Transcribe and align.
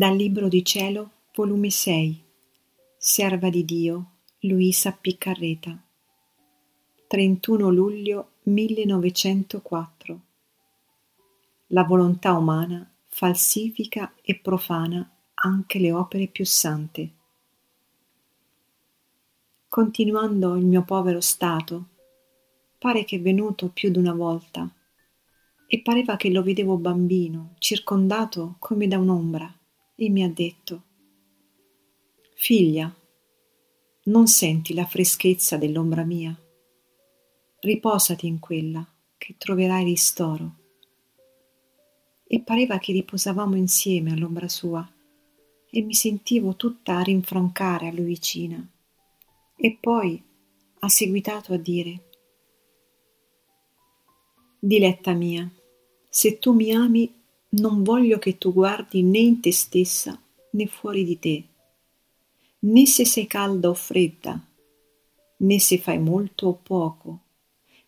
Dal 0.00 0.16
Libro 0.16 0.48
di 0.48 0.64
Cielo, 0.64 1.10
volume 1.34 1.68
6, 1.68 2.24
Serva 2.96 3.50
di 3.50 3.66
Dio, 3.66 4.12
Luisa 4.38 4.92
Piccarreta, 4.98 5.78
31 7.06 7.68
luglio 7.68 8.30
1904. 8.44 10.20
La 11.66 11.84
volontà 11.84 12.32
umana 12.32 12.90
falsifica 13.08 14.14
e 14.22 14.38
profana 14.38 15.06
anche 15.34 15.78
le 15.78 15.92
opere 15.92 16.28
più 16.28 16.46
sante. 16.46 17.10
Continuando 19.68 20.56
il 20.56 20.64
mio 20.64 20.82
povero 20.82 21.20
stato, 21.20 21.88
pare 22.78 23.04
che 23.04 23.16
è 23.16 23.20
venuto 23.20 23.68
più 23.68 23.90
d'una 23.90 24.14
volta 24.14 24.66
e 25.66 25.82
pareva 25.82 26.16
che 26.16 26.30
lo 26.30 26.42
vedevo 26.42 26.78
bambino, 26.78 27.54
circondato 27.58 28.56
come 28.58 28.88
da 28.88 28.96
un'ombra 28.96 29.56
e 30.02 30.08
mi 30.08 30.22
ha 30.22 30.30
detto 30.30 30.82
Figlia, 32.34 32.90
non 34.04 34.28
senti 34.28 34.72
la 34.72 34.86
freschezza 34.86 35.58
dell'ombra 35.58 36.04
mia? 36.04 36.34
Riposati 37.58 38.26
in 38.26 38.38
quella, 38.38 38.82
che 39.18 39.34
troverai 39.36 39.84
ristoro. 39.84 40.54
E 42.26 42.40
pareva 42.40 42.78
che 42.78 42.92
riposavamo 42.92 43.56
insieme 43.56 44.12
all'ombra 44.12 44.48
sua, 44.48 44.90
e 45.70 45.82
mi 45.82 45.92
sentivo 45.92 46.56
tutta 46.56 46.96
a 46.96 47.02
rinfrancare 47.02 47.88
a 47.88 47.92
lui 47.92 48.04
vicina. 48.04 48.66
E 49.54 49.76
poi 49.78 50.22
ha 50.78 50.88
seguitato 50.88 51.52
a 51.52 51.58
dire 51.58 52.08
Diletta 54.58 55.12
mia, 55.12 55.46
se 56.08 56.38
tu 56.38 56.54
mi 56.54 56.74
ami 56.74 57.19
non 57.52 57.82
voglio 57.82 58.18
che 58.18 58.38
tu 58.38 58.52
guardi 58.52 59.02
né 59.02 59.18
in 59.18 59.40
te 59.40 59.52
stessa 59.52 60.20
né 60.52 60.66
fuori 60.66 61.04
di 61.04 61.18
te, 61.18 61.44
né 62.60 62.86
se 62.86 63.04
sei 63.04 63.26
calda 63.26 63.70
o 63.70 63.74
fredda, 63.74 64.40
né 65.38 65.58
se 65.58 65.78
fai 65.78 65.98
molto 65.98 66.48
o 66.48 66.54
poco, 66.54 67.20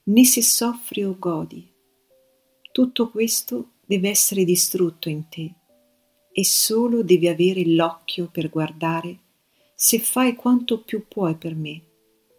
né 0.05 0.25
se 0.25 0.43
soffri 0.43 1.05
o 1.05 1.17
godi. 1.19 1.71
Tutto 2.73 3.11
questo 3.11 3.73
deve 3.85 4.09
essere 4.09 4.45
distrutto 4.45 5.09
in 5.09 5.29
te 5.29 5.55
e 6.33 6.45
solo 6.45 7.03
devi 7.03 7.29
avere 7.29 7.65
l'occhio 7.67 8.29
per 8.31 8.49
guardare 8.49 9.19
se 9.75 9.99
fai 9.99 10.35
quanto 10.35 10.81
più 10.81 11.07
puoi 11.07 11.35
per 11.37 11.55
me, 11.55 11.83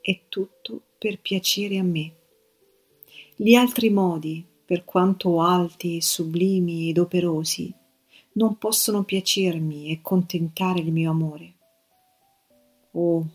è 0.01 0.21
tutto 0.29 0.81
per 0.97 1.19
piacere 1.19 1.77
a 1.77 1.83
me. 1.83 2.15
Gli 3.35 3.53
altri 3.53 3.89
modi 3.89 4.43
per 4.65 4.85
quanto 4.85 5.41
alti 5.41 6.01
sublimi 6.01 6.89
ed 6.89 6.97
operosi, 6.97 7.73
non 8.33 8.57
possono 8.57 9.03
piacermi 9.03 9.91
e 9.91 9.99
contentare 10.01 10.79
il 10.79 10.91
mio 10.91 11.11
amore. 11.11 11.53
Oh, 12.91 13.27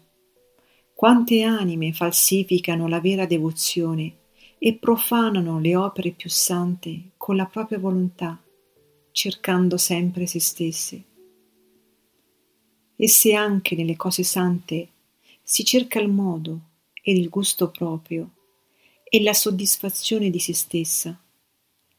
quante 0.95 1.43
anime 1.43 1.93
falsificano 1.93 2.89
la 2.89 3.01
vera 3.01 3.27
devozione 3.27 4.17
e 4.59 4.75
profanano 4.75 5.61
le 5.61 5.77
opere 5.77 6.11
più 6.11 6.29
sante 6.29 7.11
con 7.17 7.37
la 7.37 7.47
propria 7.47 7.79
volontà, 7.79 8.41
cercando 9.13 9.77
sempre 9.77 10.27
se 10.27 10.41
stesse. 10.41 11.05
E 12.97 13.09
se 13.09 13.35
anche 13.35 13.77
nelle 13.77 13.97
cose 13.97 14.25
sante 14.25 14.89
si 15.43 15.65
cerca 15.65 16.01
il 16.01 16.09
modo 16.09 16.61
ed 17.01 17.17
il 17.17 17.29
gusto 17.29 17.71
proprio 17.71 18.31
e 19.11 19.23
la 19.23 19.33
soddisfazione 19.33 20.29
di 20.29 20.39
se 20.39 20.53
stessa, 20.53 21.19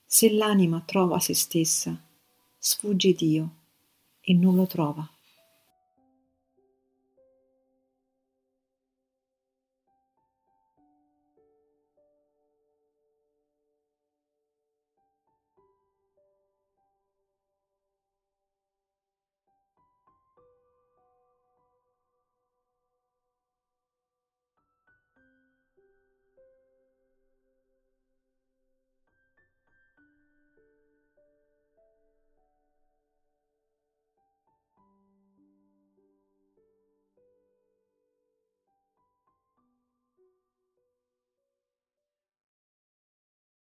se 0.05 0.31
l'anima 0.31 0.81
trova 0.85 1.19
se 1.19 1.33
stessa, 1.33 1.99
sfugge 2.57 3.13
Dio 3.13 3.49
e 4.21 4.33
non 4.33 4.55
lo 4.55 4.67
trova. 4.67 5.09